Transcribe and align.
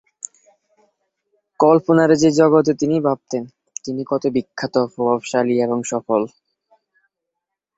কল্পনার 1.59 2.11
সে 2.15 2.29
জগতে 2.39 2.71
তিনি 2.81 2.95
ভাবতেন 2.99 3.43
তিনি 3.85 4.01
কত 4.07 4.23
বিখ্যাত, 4.35 4.75
প্রভাবশালী 4.93 5.55
এবং 5.65 5.79
সফল। 5.91 6.21